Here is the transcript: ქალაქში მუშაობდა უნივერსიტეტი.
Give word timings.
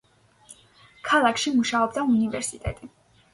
ქალაქში 1.09 1.53
მუშაობდა 1.59 2.07
უნივერსიტეტი. 2.15 2.91